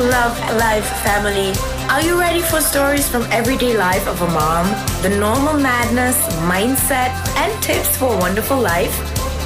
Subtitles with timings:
[0.00, 1.52] Love Life family.
[1.90, 4.66] Are you ready for stories from everyday life of a mom?
[5.02, 6.16] The normal madness,
[6.46, 8.94] mindset, and tips for a wonderful life?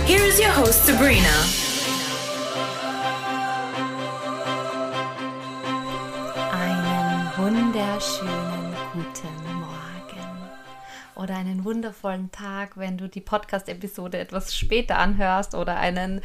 [0.04, 1.26] Here is your host, Sabrina.
[6.53, 10.50] Einen wunderschönen guten Morgen
[11.14, 16.20] oder einen wundervollen Tag, wenn du die Podcast-Episode etwas später anhörst oder einen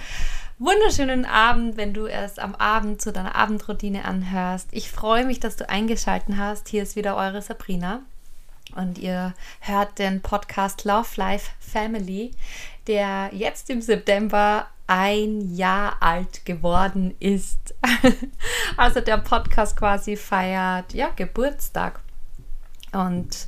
[0.60, 4.70] wunderschönen Abend, wenn du erst am Abend zu deiner Abendroutine anhörst.
[4.72, 6.68] Ich freue mich, dass du eingeschaltet hast.
[6.68, 8.02] Hier ist wieder eure Sabrina
[8.76, 12.32] und ihr hört den Podcast Love Life Family,
[12.88, 17.76] der jetzt im September ein Jahr alt geworden ist.
[18.78, 22.00] also der Podcast quasi feiert ja Geburtstag.
[22.94, 23.48] Und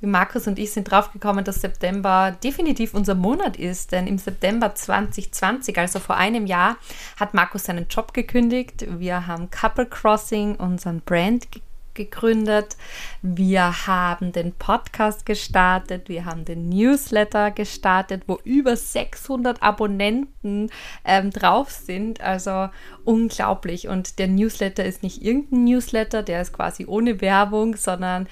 [0.00, 5.76] Markus und ich sind draufgekommen, dass September definitiv unser Monat ist, denn im September 2020,
[5.78, 6.76] also vor einem Jahr,
[7.18, 8.86] hat Markus seinen Job gekündigt.
[8.98, 11.46] Wir haben Couple Crossing, unseren Brand
[11.94, 12.76] gegründet.
[13.20, 20.70] Wir haben den Podcast gestartet, wir haben den Newsletter gestartet, wo über 600 Abonnenten
[21.04, 22.20] ähm, drauf sind.
[22.20, 22.70] Also
[23.04, 23.88] unglaublich.
[23.88, 28.28] Und der Newsletter ist nicht irgendein Newsletter, der ist quasi ohne Werbung, sondern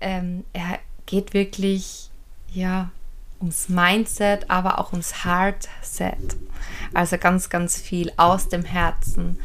[0.00, 2.10] ähm, er geht wirklich,
[2.52, 2.90] ja,
[3.40, 6.36] ums Mindset, aber auch ums Heartset.
[6.94, 9.38] Also ganz, ganz viel aus dem Herzen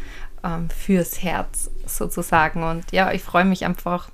[0.44, 2.64] ähm, fürs Herz sozusagen.
[2.64, 4.10] Und ja, ich freue mich einfach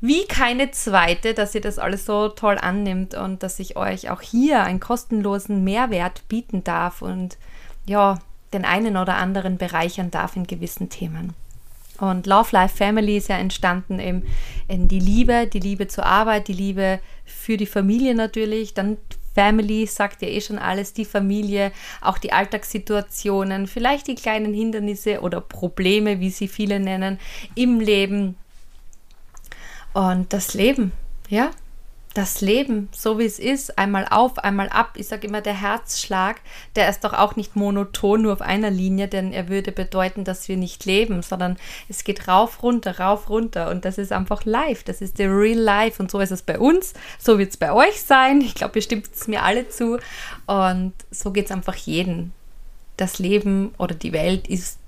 [0.00, 4.20] wie keine zweite, dass ihr das alles so toll annimmt und dass ich euch auch
[4.20, 7.38] hier einen kostenlosen Mehrwert bieten darf und
[7.86, 8.18] ja,
[8.52, 11.34] den einen oder anderen bereichern darf in gewissen Themen.
[11.98, 14.24] Und Love Life Family ist ja entstanden eben
[14.66, 18.96] in die Liebe, die Liebe zur Arbeit, die Liebe für die Familie natürlich, dann
[19.34, 25.20] Family sagt ja eh schon alles, die Familie, auch die Alltagssituationen, vielleicht die kleinen Hindernisse
[25.20, 27.18] oder Probleme, wie sie viele nennen,
[27.54, 28.36] im Leben.
[29.94, 30.92] Und das Leben,
[31.28, 31.50] ja,
[32.14, 34.92] das Leben, so wie es ist, einmal auf, einmal ab.
[34.96, 36.40] Ich sage immer, der Herzschlag,
[36.76, 40.48] der ist doch auch nicht monoton nur auf einer Linie, denn er würde bedeuten, dass
[40.48, 41.56] wir nicht leben, sondern
[41.88, 43.70] es geht rauf, runter, rauf, runter.
[43.70, 44.82] Und das ist einfach live.
[44.84, 46.02] Das ist der Real Life.
[46.02, 46.92] Und so ist es bei uns.
[47.18, 48.40] So wird es bei euch sein.
[48.40, 49.98] Ich glaube, ihr stimmt es mir alle zu.
[50.46, 52.32] Und so geht es einfach jeden.
[52.98, 54.78] Das Leben oder die Welt ist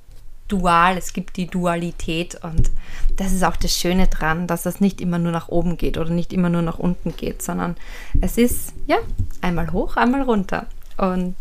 [0.48, 2.70] dual, es gibt die Dualität und
[3.16, 6.10] das ist auch das Schöne dran, dass es nicht immer nur nach oben geht oder
[6.10, 7.76] nicht immer nur nach unten geht, sondern
[8.20, 8.98] es ist ja
[9.40, 10.66] einmal hoch, einmal runter
[10.96, 11.34] und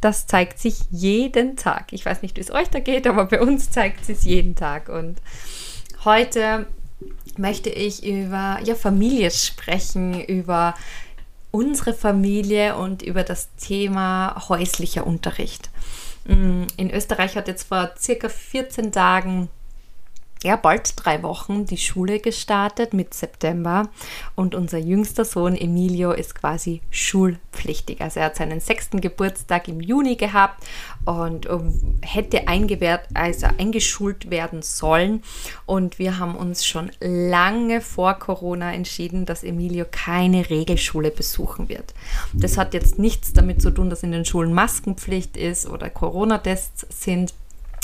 [0.00, 1.92] das zeigt sich jeden Tag.
[1.92, 4.88] Ich weiß nicht, wie es euch da geht, aber bei uns zeigt es jeden Tag
[4.88, 5.18] und
[6.04, 6.66] heute
[7.36, 10.74] möchte ich über ja, Familie sprechen, über
[11.50, 15.70] unsere Familie und über das Thema häuslicher Unterricht.
[16.24, 19.48] Mm, in Österreich hat jetzt vor circa 14 Tagen
[20.42, 23.90] ja, bald drei Wochen die Schule gestartet mit September
[24.36, 28.00] und unser jüngster Sohn Emilio ist quasi schulpflichtig.
[28.00, 30.64] Also er hat seinen sechsten Geburtstag im Juni gehabt
[31.04, 35.22] und um, hätte eingewehrt, also eingeschult werden sollen.
[35.66, 41.92] Und wir haben uns schon lange vor Corona entschieden, dass Emilio keine Regelschule besuchen wird.
[42.32, 46.86] Das hat jetzt nichts damit zu tun, dass in den Schulen Maskenpflicht ist oder Corona-Tests
[47.02, 47.34] sind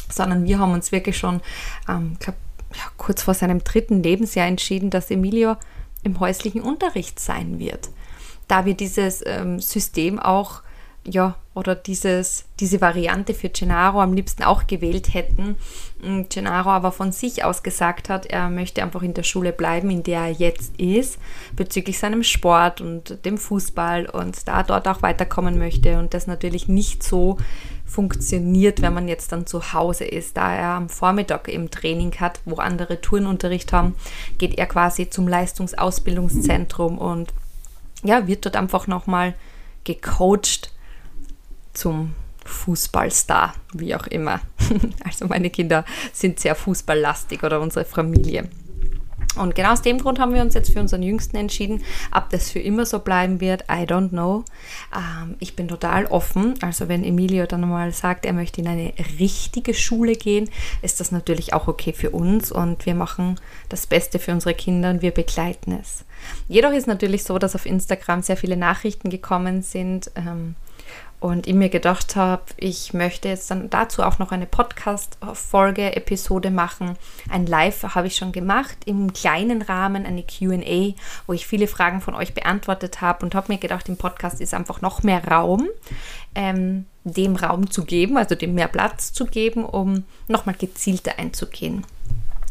[0.09, 1.41] sondern wir haben uns wirklich schon,
[1.89, 2.39] ähm, glaube
[2.75, 5.57] ja, kurz vor seinem dritten Lebensjahr entschieden, dass Emilio
[6.03, 7.91] im häuslichen Unterricht sein wird.
[8.49, 10.63] Da wir dieses ähm, System auch,
[11.05, 15.57] ja, oder dieses, diese Variante für Gennaro am liebsten auch gewählt hätten.
[16.29, 20.03] Gennaro aber von sich aus gesagt hat, er möchte einfach in der Schule bleiben, in
[20.03, 21.19] der er jetzt ist,
[21.55, 26.69] bezüglich seinem Sport und dem Fußball und da dort auch weiterkommen möchte und das natürlich
[26.69, 27.39] nicht so
[27.87, 30.37] funktioniert, wenn man jetzt dann zu Hause ist.
[30.37, 33.95] Da er am Vormittag im Training hat, wo andere Turnunterricht haben,
[34.39, 37.33] geht er quasi zum Leistungsausbildungszentrum und
[38.03, 39.35] ja, wird dort einfach nochmal
[39.85, 40.73] gecoacht
[41.73, 42.15] zum
[42.45, 44.41] Fußballstar, wie auch immer.
[45.05, 48.49] Also meine Kinder sind sehr fußballlastig oder unsere Familie.
[49.37, 51.83] Und genau aus dem Grund haben wir uns jetzt für unseren Jüngsten entschieden.
[52.13, 54.45] Ob das für immer so bleiben wird, I don't know.
[54.95, 56.55] Ähm, ich bin total offen.
[56.63, 60.51] Also wenn Emilio dann mal sagt, er möchte in eine richtige Schule gehen,
[60.83, 63.39] ist das natürlich auch okay für uns und wir machen
[63.69, 66.05] das Beste für unsere Kinder und wir begleiten es.
[66.49, 70.11] Jedoch ist natürlich so, dass auf Instagram sehr viele Nachrichten gekommen sind.
[70.17, 70.55] Ähm,
[71.27, 76.53] und ich mir gedacht habe, ich möchte jetzt dann dazu auch noch eine Podcast-Folge, Episode
[76.53, 76.97] machen.
[77.29, 80.95] Ein Live habe ich schon gemacht, im kleinen Rahmen eine QA,
[81.27, 84.55] wo ich viele Fragen von euch beantwortet habe und habe mir gedacht, im Podcast ist
[84.55, 85.67] einfach noch mehr Raum,
[86.37, 91.85] ähm, dem Raum zu geben, also dem mehr Platz zu geben, um nochmal gezielter einzugehen.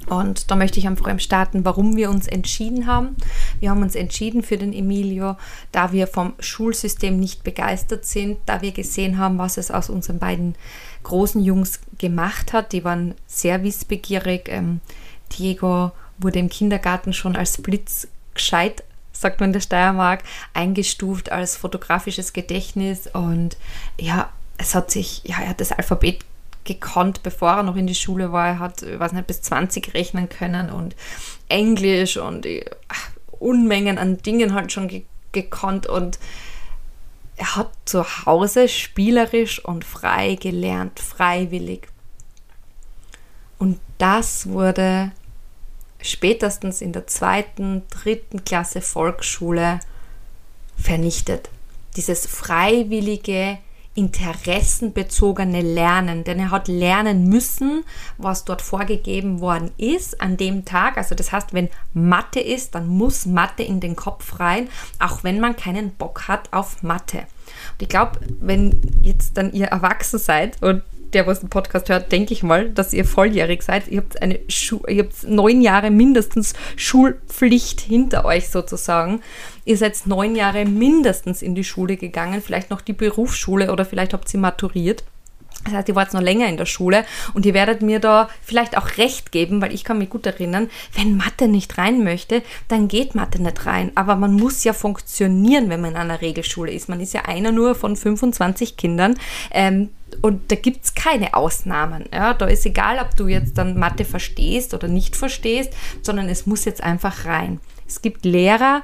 [0.07, 3.15] Und da möchte ich einfach eben starten, warum wir uns entschieden haben.
[3.59, 5.35] Wir haben uns entschieden für den Emilio,
[5.71, 10.19] da wir vom Schulsystem nicht begeistert sind, da wir gesehen haben, was es aus unseren
[10.19, 10.55] beiden
[11.03, 12.71] großen Jungs gemacht hat.
[12.71, 14.47] Die waren sehr wissbegierig.
[14.49, 14.81] Ähm,
[15.37, 20.23] Diego wurde im Kindergarten schon als Blitz gescheit, sagt man in der Steiermark,
[20.53, 23.57] eingestuft als fotografisches Gedächtnis und
[23.99, 26.19] ja, es hat sich, ja, er hat das Alphabet
[26.65, 28.47] gekonnt, bevor er noch in die Schule war.
[28.47, 30.95] Er hat, weiß nicht, bis 20 rechnen können und
[31.47, 32.45] Englisch und
[32.87, 33.09] ach,
[33.39, 36.17] Unmengen an Dingen halt schon ge gekonnt und
[37.35, 41.89] er hat zu Hause spielerisch und frei gelernt, freiwillig.
[43.59, 45.11] Und das wurde
[46.01, 49.81] spätestens in der zweiten, dritten Klasse Volksschule
[50.77, 51.49] vernichtet.
[51.97, 53.57] Dieses freiwillige
[53.95, 57.83] interessenbezogene Lernen, denn er hat lernen müssen,
[58.17, 60.97] was dort vorgegeben worden ist an dem Tag.
[60.97, 64.69] Also das heißt, wenn Mathe ist, dann muss Mathe in den Kopf rein,
[64.99, 67.19] auch wenn man keinen Bock hat auf Mathe.
[67.19, 72.11] Und ich glaube, wenn jetzt dann ihr erwachsen seid und der, was den Podcast hört,
[72.11, 73.87] denke ich mal, dass ihr volljährig seid.
[73.87, 79.21] Ihr habt eine Schu ihr habt neun Jahre mindestens Schulpflicht hinter euch sozusagen.
[79.65, 84.13] Ihr seid neun Jahre mindestens in die Schule gegangen, vielleicht noch die Berufsschule oder vielleicht
[84.13, 85.03] habt ihr maturiert.
[85.63, 88.77] Das heißt, ihr wart noch länger in der Schule und ihr werdet mir da vielleicht
[88.77, 92.87] auch recht geben, weil ich kann mich gut erinnern, wenn Mathe nicht rein möchte, dann
[92.87, 93.91] geht Mathe nicht rein.
[93.95, 96.87] Aber man muss ja funktionieren, wenn man in einer Regelschule ist.
[96.87, 99.15] Man ist ja einer nur von 25 Kindern.
[99.51, 99.89] Ähm,
[100.21, 102.05] und da gibt es keine Ausnahmen.
[102.13, 102.33] Ja?
[102.33, 105.73] Da ist egal, ob du jetzt dann Mathe verstehst oder nicht verstehst,
[106.03, 107.59] sondern es muss jetzt einfach rein.
[107.87, 108.83] Es gibt Lehrer,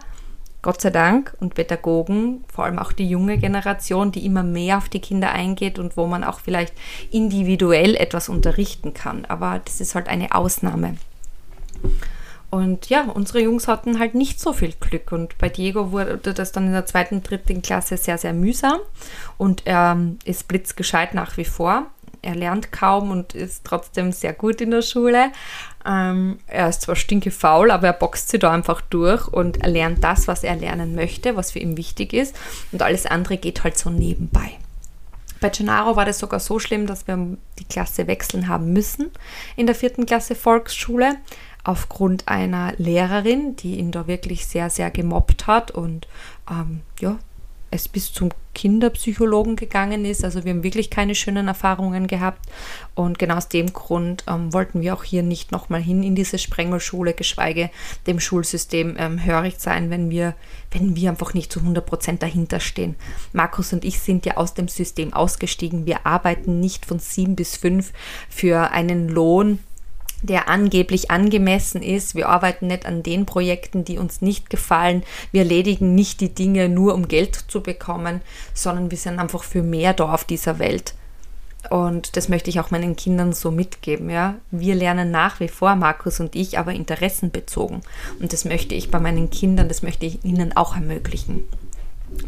[0.62, 4.90] Gott sei Dank, und Pädagogen, vor allem auch die junge Generation, die immer mehr auf
[4.90, 6.74] die Kinder eingeht und wo man auch vielleicht
[7.10, 9.26] individuell etwas unterrichten kann.
[9.26, 10.98] Aber das ist halt eine Ausnahme.
[12.52, 15.12] Und ja, unsere Jungs hatten halt nicht so viel Glück.
[15.14, 18.78] Und bei Diego wurde das dann in der zweiten, dritten Klasse sehr, sehr mühsam.
[19.38, 21.88] Und er ist blitzgescheit nach wie vor.
[22.22, 25.32] Er lernt kaum und ist trotzdem sehr gut in der Schule.
[25.86, 30.04] Ähm, er ist zwar stinkefaul, aber er boxt sich da einfach durch und er lernt
[30.04, 32.36] das, was er lernen möchte, was für ihn wichtig ist.
[32.72, 34.52] Und alles andere geht halt so nebenbei.
[35.40, 37.18] Bei Gennaro war das sogar so schlimm, dass wir
[37.58, 39.10] die Klasse wechseln haben müssen
[39.56, 41.18] in der vierten Klasse Volksschule
[41.64, 46.08] aufgrund einer Lehrerin, die ihn da wirklich sehr, sehr gemobbt hat und
[46.50, 47.18] ähm, ja,
[47.72, 50.24] es bis zum Kinderpsychologen gegangen ist.
[50.24, 52.46] Also wir haben wirklich keine schönen Erfahrungen gehabt.
[52.96, 56.38] Und genau aus dem Grund ähm, wollten wir auch hier nicht nochmal hin in diese
[56.38, 57.70] Sprengelschule, geschweige
[58.08, 60.36] dem Schulsystem ähm, hörig sein, wenn wir,
[60.72, 62.96] wenn wir einfach nicht zu 100 Prozent dahinter stehen.
[63.32, 65.86] Markus und ich sind ja aus dem System ausgestiegen.
[65.86, 67.94] Wir arbeiten nicht von sieben bis fünf
[68.30, 69.60] für einen Lohn,
[70.22, 72.16] der angeblich angemessen ist.
[72.16, 75.04] Wir arbeiten nicht an den Projekten, die uns nicht gefallen.
[75.32, 78.22] Wir erledigen nicht die Dinge nur, um Geld zu bekommen,
[78.54, 80.94] sondern wir sind einfach für mehr da auf dieser Welt.
[81.70, 84.10] Und das möchte ich auch meinen Kindern so mitgeben.
[84.10, 84.36] Ja?
[84.50, 87.82] Wir lernen nach wie vor, Markus und ich, aber interessenbezogen.
[88.20, 91.44] Und das möchte ich bei meinen Kindern, das möchte ich ihnen auch ermöglichen.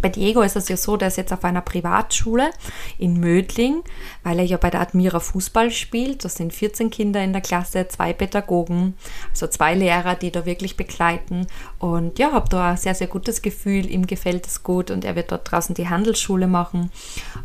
[0.01, 2.51] Bei Diego ist es ja so, der ist jetzt auf einer Privatschule
[2.97, 3.83] in Mödling,
[4.23, 6.23] weil er ja bei der Admira Fußball spielt.
[6.25, 8.95] Das sind 14 Kinder in der Klasse, zwei Pädagogen,
[9.31, 11.47] also zwei Lehrer, die da wirklich begleiten.
[11.79, 13.89] Und ja, habe da ein sehr, sehr gutes Gefühl.
[13.89, 16.91] Ihm gefällt es gut und er wird dort draußen die Handelsschule machen.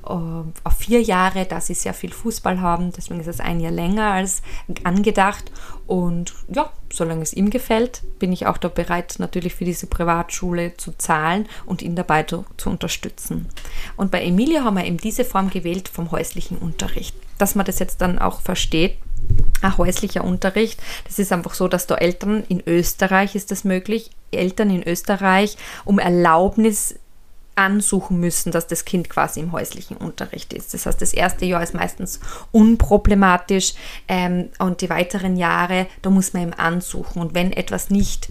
[0.08, 2.92] Ähm, auf vier Jahre, da sie sehr viel Fußball haben.
[2.92, 4.42] Deswegen ist es ein Jahr länger als
[4.84, 5.50] angedacht.
[5.88, 10.76] Und ja, solange es ihm gefällt, bin ich auch da bereit, natürlich für diese Privatschule
[10.76, 13.48] zu zahlen und ihn dabei zu, zu unterstützen.
[13.96, 17.16] Und bei Emilia haben wir eben diese Form gewählt vom häuslichen Unterricht.
[17.38, 18.98] Dass man das jetzt dann auch versteht,
[19.62, 20.78] ein häuslicher Unterricht.
[21.06, 25.56] Das ist einfach so, dass da Eltern in Österreich ist das möglich, Eltern in Österreich
[25.86, 26.96] um Erlaubnis
[27.58, 30.72] ansuchen müssen, dass das Kind quasi im häuslichen Unterricht ist.
[30.72, 32.20] Das heißt, das erste Jahr ist meistens
[32.52, 33.74] unproblematisch
[34.06, 37.20] ähm, und die weiteren Jahre, da muss man eben ansuchen.
[37.20, 38.28] Und wenn etwas nicht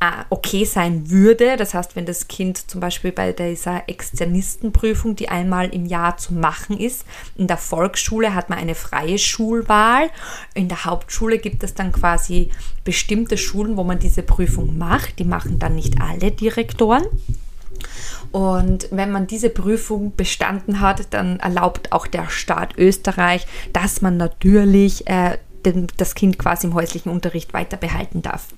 [0.00, 5.28] äh, okay sein würde, das heißt, wenn das Kind zum Beispiel bei dieser Externistenprüfung, die
[5.28, 7.04] einmal im Jahr zu machen ist,
[7.36, 10.08] in der Volksschule hat man eine freie Schulwahl,
[10.54, 12.50] in der Hauptschule gibt es dann quasi
[12.84, 17.04] bestimmte Schulen, wo man diese Prüfung macht, die machen dann nicht alle Direktoren.
[18.32, 24.16] Und wenn man diese Prüfung bestanden hat, dann erlaubt auch der Staat Österreich, dass man
[24.16, 28.48] natürlich äh, den, das Kind quasi im häuslichen Unterricht weiter behalten darf.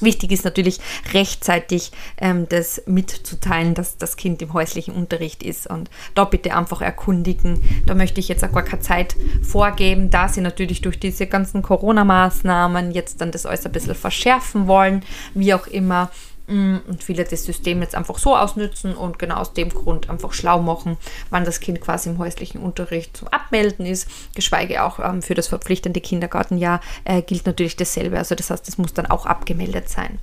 [0.00, 0.78] Wichtig ist natürlich
[1.12, 6.82] rechtzeitig ähm, das mitzuteilen, dass das Kind im häuslichen Unterricht ist und da bitte einfach
[6.82, 7.60] erkundigen.
[7.84, 11.62] Da möchte ich jetzt auch gar keine Zeit vorgeben, da sie natürlich durch diese ganzen
[11.62, 16.10] Corona-Maßnahmen jetzt dann das alles ein bisschen verschärfen wollen, wie auch immer.
[16.48, 20.32] Mm, und viele das System jetzt einfach so ausnützen und genau aus dem Grund einfach
[20.32, 20.96] schlau machen,
[21.28, 24.08] wann das Kind quasi im häuslichen Unterricht zum Abmelden ist.
[24.34, 28.16] Geschweige auch ähm, für das verpflichtende Kindergartenjahr äh, gilt natürlich dasselbe.
[28.16, 30.18] Also das heißt, das muss dann auch abgemeldet sein.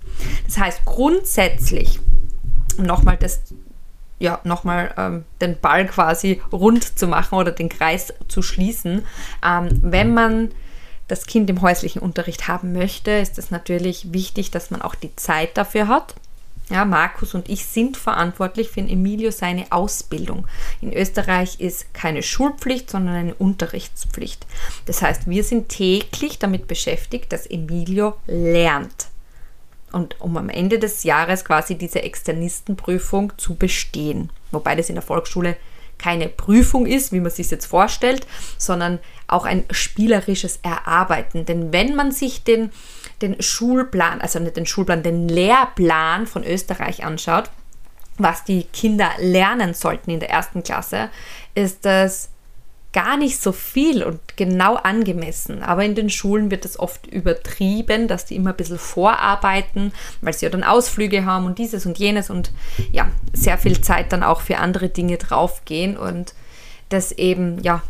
[0.47, 1.99] Das heißt, grundsätzlich,
[2.77, 3.41] nochmal das
[4.17, 9.03] ja, nochmal ähm, den Ball quasi rund zu machen oder den Kreis zu schließen.
[9.45, 10.51] Ähm, wenn man
[11.07, 15.15] das Kind im häuslichen Unterricht haben möchte, ist es natürlich wichtig, dass man auch die
[15.15, 16.15] Zeit dafür hat.
[16.69, 20.47] Ja, Markus und ich sind verantwortlich für Emilio seine Ausbildung.
[20.81, 24.47] In Österreich ist keine Schulpflicht, sondern eine Unterrichtspflicht.
[24.87, 29.07] Das heißt, wir sind täglich damit beschäftigt, dass Emilio lernt.
[29.91, 34.31] Und um am Ende des Jahres quasi diese Externistenprüfung zu bestehen.
[34.51, 35.57] Wobei das in der Volksschule
[36.05, 38.27] keine Prüfung ist, wie man sich jetzt vorstellt,
[38.59, 41.45] sondern auch ein spielerisches Erarbeiten.
[41.47, 42.69] Denn wenn man sich den,
[43.23, 47.49] den Schulplan, also nicht den Schulplan, den Lehrplan von Österreich anschaut,
[48.19, 51.09] was die Kinder lernen sollten in der ersten Klasse,
[51.55, 52.29] ist das
[52.95, 55.61] gar nicht so viel und genau angemessen.
[55.61, 60.31] Aber in den Schulen wird es oft übertrieben, dass die immer ein bisschen vorarbeiten, weil
[60.31, 62.51] sie ja dann Ausflüge haben und dieses und jenes und
[62.93, 66.33] ja, sehr viel Zeit dann auch für andere Dinge draufgehen und
[66.87, 67.83] das eben, ja,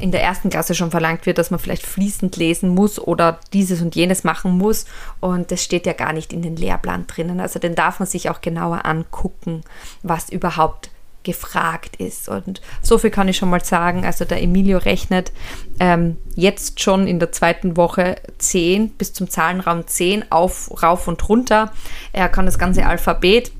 [0.00, 3.80] in der ersten Klasse schon verlangt wird, dass man vielleicht fließend lesen muss oder dieses
[3.80, 4.86] und jenes machen muss.
[5.20, 7.40] Und das steht ja gar nicht in den Lehrplan drinnen.
[7.40, 9.62] Also den darf man sich auch genauer angucken,
[10.02, 10.90] was überhaupt
[11.22, 12.28] gefragt ist.
[12.28, 14.04] Und so viel kann ich schon mal sagen.
[14.04, 15.32] Also der Emilio rechnet
[15.80, 21.28] ähm, jetzt schon in der zweiten Woche 10 bis zum Zahlenraum 10 auf, rauf und
[21.28, 21.72] runter.
[22.12, 23.52] Er kann das ganze Alphabet.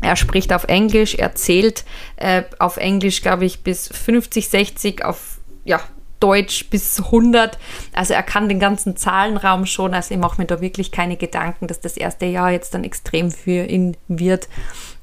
[0.00, 1.84] Er spricht auf Englisch, er zählt
[2.16, 5.80] äh, auf Englisch, glaube ich, bis 50, 60, auf ja,
[6.20, 7.58] Deutsch bis 100.
[7.92, 9.92] Also er kann den ganzen Zahlenraum schon.
[9.92, 13.30] Also ich mache mir da wirklich keine Gedanken, dass das erste Jahr jetzt dann extrem
[13.30, 14.48] für ihn wird.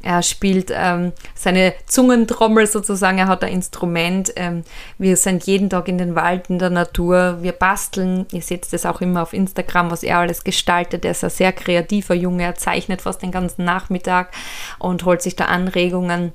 [0.03, 4.33] Er spielt ähm, seine Zungentrommel sozusagen, er hat ein Instrument.
[4.35, 4.63] Ähm,
[4.97, 8.25] wir sind jeden Tag in den Wald, in der Natur, wir basteln.
[8.31, 11.05] Ihr seht das auch immer auf Instagram, was er alles gestaltet.
[11.05, 14.31] Er ist ein sehr kreativer Junge, er zeichnet fast den ganzen Nachmittag
[14.79, 16.33] und holt sich da Anregungen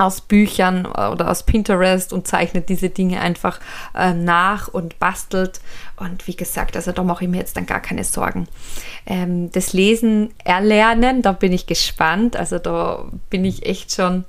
[0.00, 3.60] aus Büchern oder aus Pinterest und zeichnet diese Dinge einfach
[3.94, 5.60] äh, nach und bastelt.
[5.96, 8.48] Und wie gesagt, also da mache ich mir jetzt dann gar keine Sorgen.
[9.06, 12.36] Ähm, das Lesen erlernen, da bin ich gespannt.
[12.36, 14.24] Also da bin ich echt schon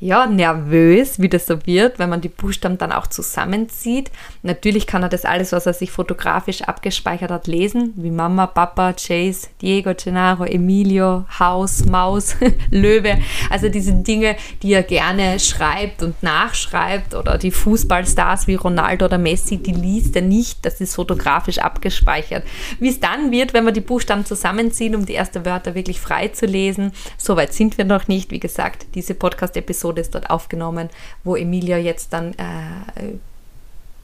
[0.00, 4.10] ja, nervös, wie das so wird, wenn man die Buchstaben dann auch zusammenzieht.
[4.42, 8.94] Natürlich kann er das alles, was er sich fotografisch abgespeichert hat, lesen, wie Mama, Papa,
[8.94, 12.36] Chase, Diego, Gennaro, Emilio, Haus, Maus,
[12.70, 13.18] Löwe.
[13.50, 19.18] Also diese Dinge, die er gerne schreibt und nachschreibt oder die Fußballstars wie Ronaldo oder
[19.18, 22.44] Messi, die liest er nicht, das ist fotografisch abgespeichert.
[22.78, 26.28] Wie es dann wird, wenn wir die Buchstaben zusammenziehen, um die ersten Wörter wirklich frei
[26.28, 28.30] zu lesen, soweit sind wir noch nicht.
[28.30, 30.88] Wie gesagt, diese Podcast-Episode Episode ist dort aufgenommen,
[31.24, 33.14] wo Emilia jetzt dann, äh,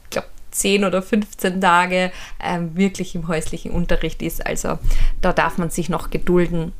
[0.03, 4.45] ich glaube, 10 oder 15 Tage äh, wirklich im häuslichen Unterricht ist.
[4.45, 4.79] Also
[5.21, 6.73] da darf man sich noch gedulden.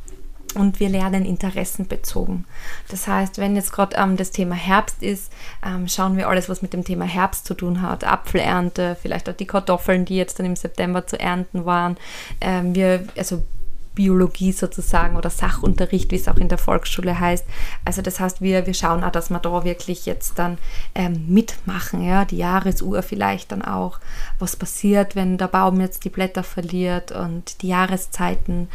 [0.55, 2.45] Und wir lernen interessenbezogen.
[2.87, 5.31] Das heißt, wenn jetzt gerade ähm, das Thema Herbst ist,
[5.63, 8.05] ähm, schauen wir alles, was mit dem Thema Herbst zu tun hat.
[8.05, 11.97] Apfelernte, vielleicht auch die Kartoffeln, die jetzt dann im September zu ernten waren.
[12.41, 13.43] Ähm, wir, also
[13.97, 17.43] Biologie sozusagen oder Sachunterricht, wie es auch in der Volksschule heißt.
[17.83, 20.59] Also das heißt, wir, wir schauen auch, dass wir da wirklich jetzt dann
[20.93, 23.99] ähm, mitmachen, ja, die Jahresuhr vielleicht dann auch,
[24.37, 28.67] was passiert, wenn der Baum jetzt die Blätter verliert und die Jahreszeiten,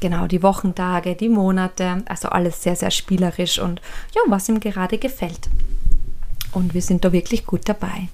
[0.00, 3.80] genau, die Wochentage, die Monate, also alles sehr, sehr spielerisch und
[4.14, 5.48] ja, was ihm gerade gefällt.
[6.52, 8.08] Und wir sind da wirklich gut dabei.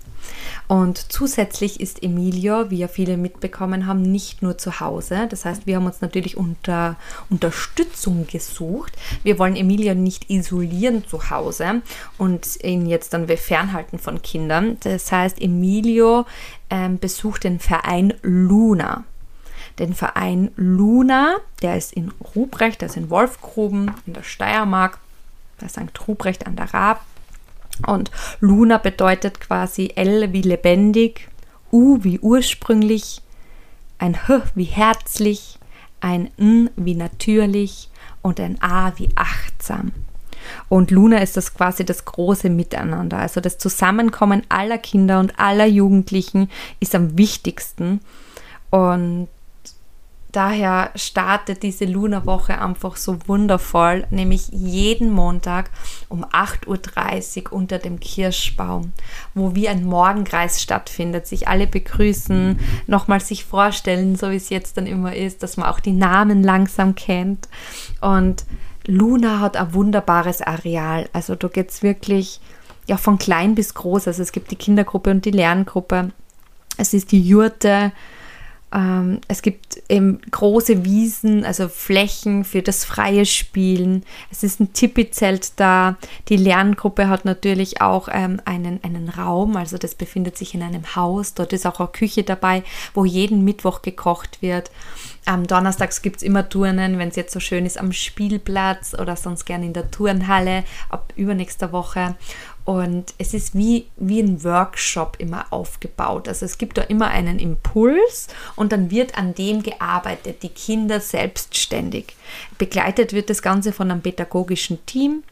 [0.69, 5.27] Und zusätzlich ist Emilio, wie ja viele mitbekommen haben, nicht nur zu Hause.
[5.29, 6.97] Das heißt, wir haben uns natürlich unter
[7.31, 8.93] Unterstützung gesucht.
[9.23, 11.83] Wir wollen Emilio nicht isolieren zu Hause
[12.19, 14.79] und ihn jetzt dann fernhalten von Kindern.
[14.81, 16.27] Das heißt, Emilio
[16.71, 19.05] ähm, besucht den Verein Luna
[19.79, 24.99] den Verein Luna, der ist in Ruprecht, der ist in Wolfgruben in der Steiermark,
[25.59, 25.91] bei St.
[26.07, 27.05] Ruprecht an der Raab.
[27.87, 31.29] Und Luna bedeutet quasi L wie lebendig,
[31.73, 33.21] U wie ursprünglich,
[33.99, 35.59] ein H wie herzlich,
[36.01, 37.89] ein N wie natürlich
[38.23, 39.93] und ein A wie achtsam.
[40.69, 43.19] Und Luna ist das quasi das große Miteinander.
[43.19, 46.51] Also das Zusammenkommen aller Kinder und aller Jugendlichen
[46.81, 48.01] ist am wichtigsten.
[48.71, 49.29] Und
[50.35, 55.71] daher startet diese Luna-Woche einfach so wundervoll, nämlich jeden Montag
[56.09, 58.93] um 8.30 Uhr unter dem Kirschbaum,
[59.35, 64.77] wo wie ein Morgenkreis stattfindet, sich alle begrüßen, nochmal sich vorstellen, so wie es jetzt
[64.77, 67.49] dann immer ist, dass man auch die Namen langsam kennt.
[68.01, 68.45] Und
[68.87, 71.09] Luna hat ein wunderbares Areal.
[71.13, 72.41] Also da geht es wirklich
[72.87, 74.09] ja, von klein bis groß.
[74.09, 76.11] Also es gibt die Kindergruppe und die Lerngruppe.
[76.77, 77.93] Es ist die Jurte,
[78.75, 84.05] ähm, es gibt eben große Wiesen, also Flächen für das freie Spielen.
[84.33, 85.97] Es ist ein Tipi-Zelt da.
[86.29, 90.97] Die Lerngruppe hat natürlich auch ähm, einen, einen Raum, also das befindet sich in einem
[90.97, 91.35] Haus.
[91.35, 92.65] Dort ist auch eine Küche dabei,
[92.95, 94.73] wo jeden Mittwoch gekocht wird.
[95.27, 99.17] Am Donnerstags gibt es immer Turnen, wenn es jetzt so schön ist, am Spielplatz oder
[99.17, 102.17] sonst gerne in der Turnhalle ab übernächster Woche.
[102.65, 106.29] Und es ist wie, wie ein Workshop immer aufgebaut.
[106.29, 111.01] Also es gibt da immer einen Impuls und dann wird an dem gearbeitet, die Kinder
[111.01, 112.17] selbstständig.
[112.57, 115.25] Begleitet wird das Ganze von einem pädagogischen Team,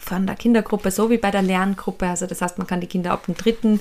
[0.00, 2.08] von der Kindergruppe so wie bei der Lerngruppe.
[2.08, 3.78] Also das heißt, man kann die Kinder ab dem dritten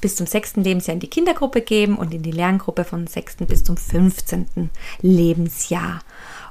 [0.00, 3.64] bis zum sechsten Lebensjahr in die Kindergruppe geben und in die Lerngruppe von sechsten bis
[3.64, 4.70] zum 15.
[5.02, 6.00] Lebensjahr.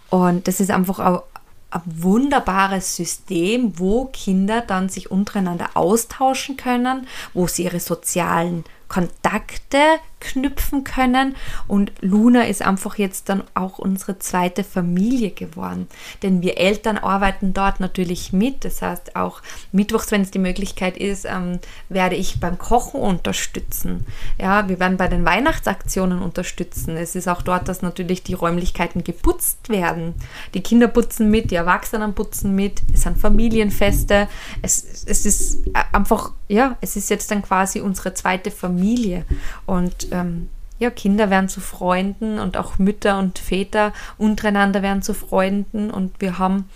[0.10, 1.24] Und das ist einfach auch
[1.72, 9.78] ein wunderbares System, wo Kinder dann sich untereinander austauschen können, wo sie ihre sozialen Kontakte
[10.26, 11.36] knüpfen können.
[11.68, 15.88] Und Luna ist einfach jetzt dann auch unsere zweite Familie geworden.
[16.24, 18.66] Denn wir Eltern arbeiten dort natürlich mit.
[18.66, 19.42] Das heißt, auch
[19.72, 24.06] mittwochs, wenn es die Möglichkeit ist, ähm, werde ich beim Kochen unterstützen.
[24.40, 26.98] Ja, wir werden bei den Weihnachtsaktionen unterstützen.
[26.98, 30.16] Es ist auch dort, dass natürlich die Räumlichkeiten geputzt werden.
[30.54, 32.82] Die Kinder putzen mit, die Erwachsenen putzen mit.
[32.94, 34.28] Es sind Familienfeste.
[34.62, 39.26] Es, es ist einfach, ja, es ist jetzt dann quasi unsere zweite Familie.
[39.66, 45.14] Und ähm, ja, Kinder werden zu Freunden und auch Mütter und Väter untereinander werden zu
[45.14, 46.70] Freunden und wir haben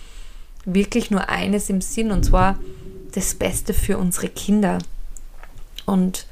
[0.64, 2.58] wirklich nur eines im Sinn und zwar
[3.12, 4.78] das Beste für unsere Kinder.
[5.86, 6.26] Und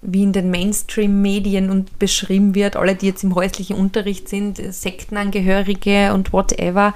[0.00, 6.12] wie in den Mainstream-Medien und beschrieben wird, alle, die jetzt im häuslichen Unterricht sind, Sektenangehörige
[6.12, 6.94] und whatever,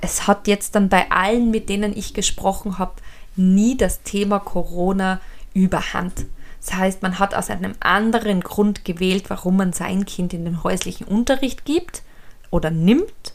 [0.00, 2.92] es hat jetzt dann bei allen, mit denen ich gesprochen habe,
[3.36, 5.20] nie das Thema Corona
[5.54, 6.26] überhand.
[6.64, 10.62] Das heißt, man hat aus einem anderen Grund gewählt, warum man sein Kind in den
[10.62, 12.02] häuslichen Unterricht gibt
[12.50, 13.34] oder nimmt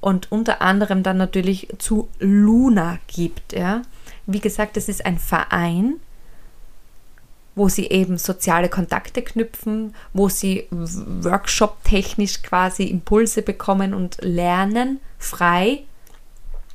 [0.00, 3.52] und unter anderem dann natürlich zu Luna gibt.
[3.52, 3.82] Ja.
[4.26, 5.96] Wie gesagt, das ist ein Verein,
[7.54, 15.82] wo sie eben soziale Kontakte knüpfen, wo sie workshop-technisch quasi Impulse bekommen und lernen, frei,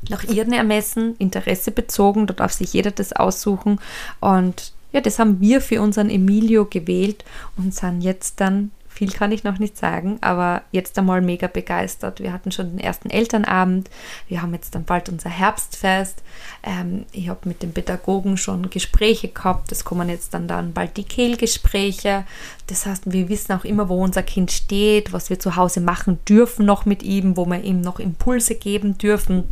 [0.10, 3.80] nach ihren Ermessen, Interesse bezogen, da darf sich jeder das aussuchen
[4.20, 7.26] und ja, das haben wir für unseren Emilio gewählt
[7.58, 12.22] und sind jetzt dann, viel kann ich noch nicht sagen, aber jetzt einmal mega begeistert.
[12.22, 13.90] Wir hatten schon den ersten Elternabend,
[14.30, 16.24] wir haben jetzt dann bald unser Herbstfest.
[16.64, 20.96] Ähm, ich habe mit den Pädagogen schon Gespräche gehabt, es kommen jetzt dann, dann bald
[20.96, 22.24] die Kehlgespräche.
[22.68, 26.20] Das heißt, wir wissen auch immer, wo unser Kind steht, was wir zu Hause machen
[26.26, 29.44] dürfen noch mit ihm, wo wir ihm noch Impulse geben dürfen,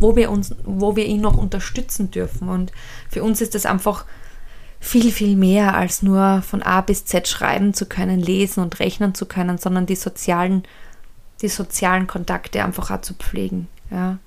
[0.00, 2.48] wo wir, uns, wo wir ihn noch unterstützen dürfen.
[2.48, 2.72] Und
[3.10, 4.06] für uns ist das einfach
[4.86, 9.14] viel, viel mehr als nur von A bis Z schreiben zu können, lesen und rechnen
[9.14, 10.62] zu können, sondern die sozialen,
[11.42, 13.66] die sozialen Kontakte einfach auch zu pflegen.
[13.90, 14.18] Ja?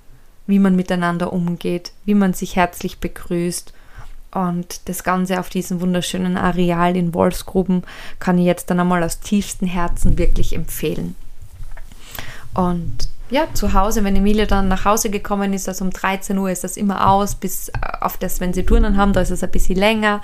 [0.47, 3.73] Wie man miteinander umgeht, wie man sich herzlich begrüßt.
[4.31, 7.83] Und das Ganze auf diesem wunderschönen Areal in Wolfsgruben
[8.19, 11.15] kann ich jetzt dann einmal aus tiefstem Herzen wirklich empfehlen.
[12.53, 16.49] Und ja, zu Hause, wenn Emilia dann nach Hause gekommen ist, also um 13 Uhr
[16.49, 19.43] ist das immer aus, bis äh, auf das, wenn sie Turnen haben, da ist es
[19.43, 20.21] ein bisschen länger.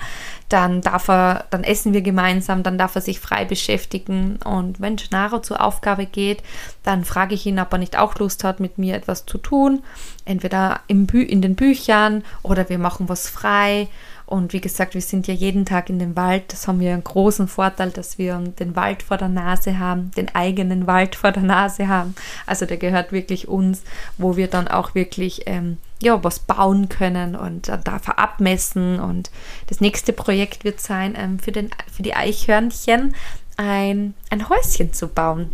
[0.48, 4.38] Dann darf er, dann essen wir gemeinsam, dann darf er sich frei beschäftigen.
[4.44, 6.42] Und wenn Gennaro zur Aufgabe geht,
[6.82, 9.82] dann frage ich ihn, ob er nicht auch Lust hat, mit mir etwas zu tun.
[10.24, 13.88] Entweder im Bü in den Büchern oder wir machen was frei.
[14.26, 16.52] Und wie gesagt, wir sind ja jeden Tag in dem Wald.
[16.52, 20.34] Das haben wir einen großen Vorteil, dass wir den Wald vor der Nase haben, den
[20.34, 22.16] eigenen Wald vor der Nase haben.
[22.44, 23.82] Also der gehört wirklich uns,
[24.18, 28.98] wo wir dann auch wirklich ähm, ja, was bauen können und äh, da abmessen.
[28.98, 29.30] Und
[29.68, 33.14] das nächste Projekt wird sein, ähm, für, den, für die Eichhörnchen
[33.56, 35.50] ein, ein Häuschen zu bauen.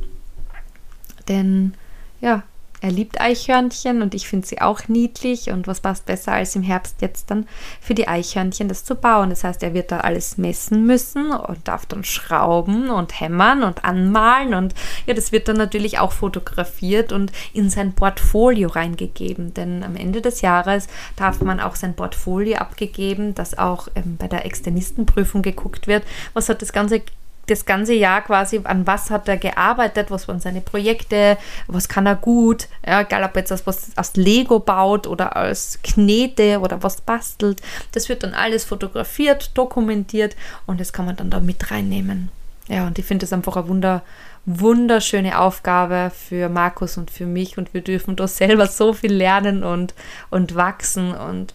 [1.29, 1.75] Denn
[2.23, 2.43] ja,
[2.83, 5.51] er liebt Eichhörnchen und ich finde sie auch niedlich.
[5.51, 7.47] Und was passt besser als im Herbst jetzt dann
[7.81, 9.31] für die Eichhörnchen das zu bauen?
[9.31, 13.85] Das heißt, er wird da alles messen müssen und darf dann schrauben und hämmern und
[13.85, 14.55] anmalen.
[14.55, 14.75] Und
[15.07, 19.55] ja, das wird dann natürlich auch fotografiert und in sein Portfolio reingegeben.
[19.55, 24.27] Denn am Ende des Jahres darf man auch sein Portfolio abgegeben, dass auch ähm, bei
[24.27, 26.03] der Externistenprüfung geguckt wird,
[26.35, 27.03] was hat das Ganze
[27.47, 32.07] das ganze Jahr quasi, an was hat er gearbeitet, was waren seine Projekte, was kann
[32.07, 37.01] er gut, ja, egal ob jetzt was aus Lego baut oder als Knete oder was
[37.01, 37.61] bastelt,
[37.93, 42.31] das wird dann alles fotografiert, dokumentiert und das kann man dann da mit reinnehmen.
[42.69, 44.03] Ja, und ich finde das einfach eine wunder,
[44.47, 49.65] wunderschöne Aufgabe für Markus und für mich und wir dürfen da selber so viel lernen
[49.65, 49.95] und,
[50.31, 51.55] und wachsen und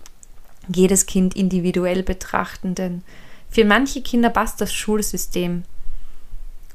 [0.67, 3.03] jedes Kind individuell betrachten, denn
[3.49, 5.63] für manche Kinder passt das Schulsystem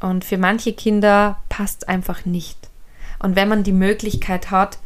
[0.03, 2.59] und für manche Kinder passt einfach nicht.
[3.21, 4.79] Und wenn man die Möglichkeit hat,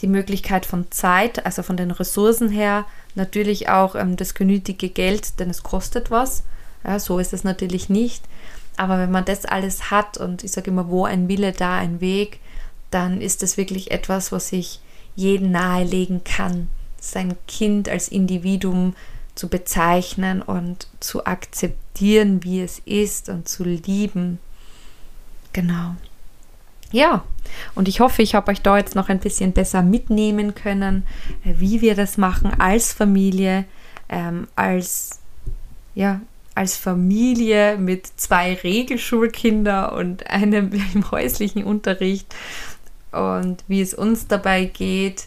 [0.00, 5.40] die Möglichkeit von Zeit, also von den Ressourcen her, natürlich auch ähm, das genötige Geld,
[5.40, 6.44] denn es kostet was.
[6.84, 8.24] Ja, so ist es natürlich nicht.
[8.76, 12.00] Aber wenn man das alles hat und ich sage immer, wo ein Wille, da ein
[12.00, 12.38] Weg,
[12.90, 14.80] dann ist das wirklich etwas, was ich
[15.16, 18.94] jeden nahelegen kann, sein Kind als Individuum
[19.34, 24.38] zu bezeichnen und zu akzeptieren, wie es ist und zu lieben.
[25.52, 25.96] Genau.
[26.92, 27.24] Ja,
[27.74, 31.04] und ich hoffe, ich habe euch da jetzt noch ein bisschen besser mitnehmen können,
[31.44, 33.64] äh, wie wir das machen als Familie,
[34.08, 35.20] ähm, als
[35.94, 36.20] ja,
[36.54, 42.34] als Familie mit zwei Regelschulkinder und einem im häuslichen Unterricht
[43.12, 45.26] und wie es uns dabei geht,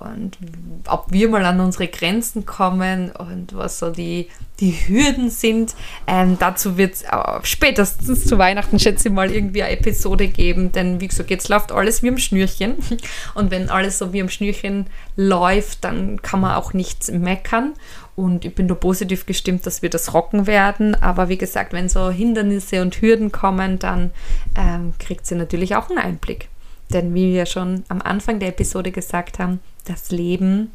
[0.00, 0.38] und
[0.86, 4.28] ob wir mal an unsere Grenzen kommen und was so die,
[4.60, 5.74] die Hürden sind.
[6.06, 10.72] Ähm, dazu wird es äh, spätestens zu Weihnachten, schätze ich mal, irgendwie eine Episode geben,
[10.72, 12.76] denn wie gesagt, jetzt läuft alles wie am Schnürchen
[13.34, 17.74] und wenn alles so wie am Schnürchen läuft, dann kann man auch nichts meckern
[18.18, 21.88] und ich bin da positiv gestimmt, dass wir das rocken werden, aber wie gesagt, wenn
[21.88, 24.10] so Hindernisse und Hürden kommen, dann
[24.56, 26.48] ähm, kriegt sie natürlich auch einen Einblick.
[26.90, 30.72] Denn wie wir schon am Anfang der Episode gesagt haben, das Leben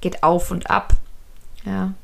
[0.00, 0.94] geht auf und ab.
[1.64, 1.94] Ja.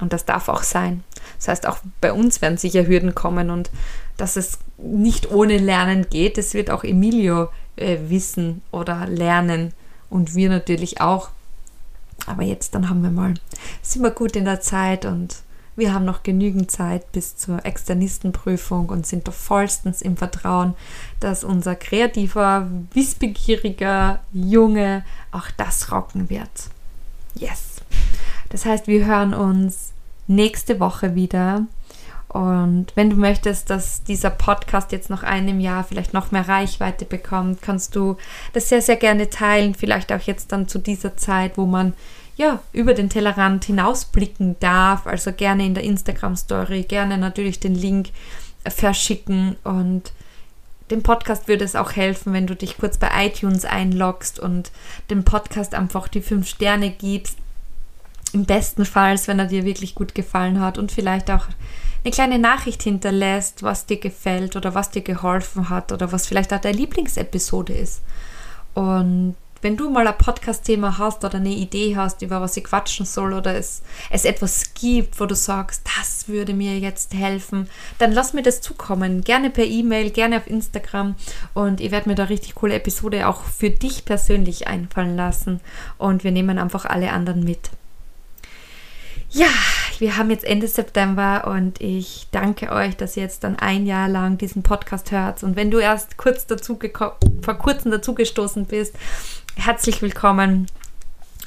[0.00, 1.02] Und das darf auch sein.
[1.38, 3.70] Das heißt, auch bei uns werden sicher Hürden kommen und
[4.16, 9.72] dass es nicht ohne Lernen geht, das wird auch Emilio äh, wissen oder lernen
[10.08, 11.30] und wir natürlich auch.
[12.26, 13.34] Aber jetzt, dann haben wir mal,
[13.82, 15.36] sind wir gut in der Zeit und
[15.78, 20.74] wir haben noch genügend Zeit bis zur Externistenprüfung und sind doch vollstens im Vertrauen,
[21.20, 26.50] dass unser kreativer, wissbegieriger Junge auch das rocken wird.
[27.34, 27.80] Yes.
[28.50, 29.92] Das heißt, wir hören uns
[30.26, 31.66] nächste Woche wieder.
[32.28, 37.06] Und wenn du möchtest, dass dieser Podcast jetzt noch einem Jahr vielleicht noch mehr Reichweite
[37.06, 38.16] bekommt, kannst du
[38.52, 39.74] das sehr, sehr gerne teilen.
[39.74, 41.94] Vielleicht auch jetzt dann zu dieser Zeit, wo man
[42.38, 45.06] ja, über den Tellerrand hinausblicken darf.
[45.06, 48.10] Also gerne in der Instagram-Story, gerne natürlich den Link
[48.66, 50.12] verschicken und
[50.90, 54.70] dem Podcast würde es auch helfen, wenn du dich kurz bei iTunes einloggst und
[55.10, 57.36] dem Podcast einfach die fünf Sterne gibst.
[58.32, 61.46] Im besten Fall, wenn er dir wirklich gut gefallen hat und vielleicht auch
[62.04, 66.54] eine kleine Nachricht hinterlässt, was dir gefällt oder was dir geholfen hat oder was vielleicht
[66.54, 68.00] auch deine Lieblingsepisode ist.
[68.74, 73.06] Und wenn du mal ein Podcast-Thema hast oder eine Idee hast, über was ich quatschen
[73.06, 77.68] soll oder es, es etwas gibt, wo du sagst, das würde mir jetzt helfen,
[77.98, 79.22] dann lass mir das zukommen.
[79.22, 81.16] Gerne per E-Mail, gerne auf Instagram
[81.54, 85.60] und ich werde mir da richtig coole Episode auch für dich persönlich einfallen lassen
[85.98, 87.70] und wir nehmen einfach alle anderen mit.
[89.30, 89.48] Ja,
[89.98, 94.08] wir haben jetzt Ende September und ich danke euch, dass ihr jetzt dann ein Jahr
[94.08, 95.42] lang diesen Podcast hört.
[95.42, 96.78] Und wenn du erst kurz dazu
[97.42, 98.94] vor kurzem dazugestoßen bist,
[99.58, 100.66] herzlich willkommen.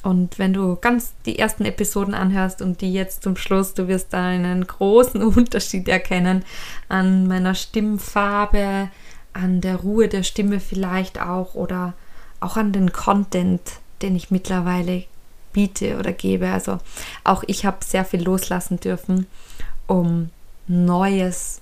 [0.04, 4.13] Und wenn du ganz die ersten Episoden anhörst und die jetzt zum Schluss, du wirst
[4.13, 6.43] einen großen Unterschied erkennen
[6.89, 8.89] an meiner Stimmfarbe,
[9.34, 11.93] an der Ruhe der Stimme vielleicht auch oder
[12.41, 13.62] auch an den Content,
[14.02, 15.06] den ich mittlerweile
[15.54, 16.50] biete oder gebe.
[16.50, 16.80] Also
[17.24, 19.26] auch ich habe sehr viel loslassen dürfen,
[19.88, 20.32] um
[20.67, 21.62] Neues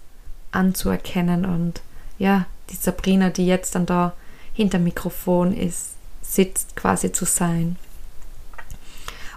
[0.51, 1.45] anzuerkennen.
[1.45, 1.81] Und
[2.17, 4.13] ja, die Sabrina, die jetzt dann da
[4.53, 5.98] hinter Mikrofon ist,
[6.29, 7.75] sitzt quasi zu sein.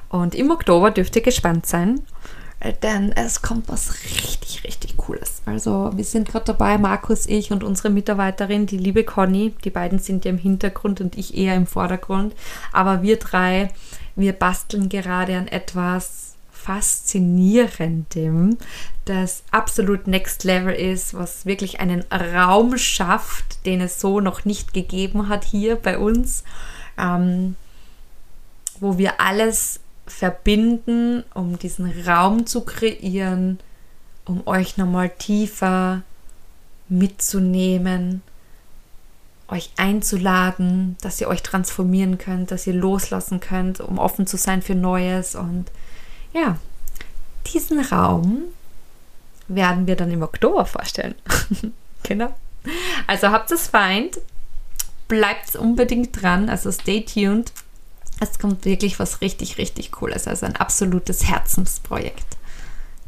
[0.09, 2.02] Und im Oktober dürft ihr gespannt sein,
[2.61, 5.40] äh, denn es kommt was richtig, richtig Cooles.
[5.46, 9.98] Also wir sind gerade dabei, Markus, ich und unsere Mitarbeiterin, die liebe Conny, die beiden
[9.98, 12.35] sind ja im Hintergrund und ich eher im Vordergrund,
[12.72, 13.70] aber wir drei,
[14.14, 18.59] wir basteln gerade an etwas Faszinierendem,
[19.07, 24.72] das absolut Next Level ist, was wirklich einen Raum schafft, den es so noch nicht
[24.72, 26.44] gegeben hat hier bei uns
[26.98, 27.57] ähm,
[28.81, 33.59] wo wir alles verbinden, um diesen Raum zu kreieren,
[34.24, 36.02] um euch nochmal tiefer
[36.88, 38.22] mitzunehmen,
[39.48, 44.62] euch einzuladen, dass ihr euch transformieren könnt, dass ihr loslassen könnt, um offen zu sein
[44.62, 45.35] für Neues.
[45.35, 45.66] Und
[46.33, 46.59] ja,
[47.52, 48.44] diesen Raum
[49.48, 51.14] werden wir dann im Oktober vorstellen.
[52.02, 52.35] genau.
[53.07, 54.18] Also habt es feind,
[55.12, 57.53] bleibt unbedingt dran, also stay tuned.
[58.18, 62.38] Es kommt wirklich was richtig, richtig Cooles, also ein absolutes Herzensprojekt.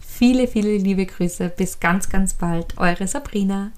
[0.07, 3.73] Viele, viele liebe Grüße, bis ganz, ganz bald, eure Sabrina.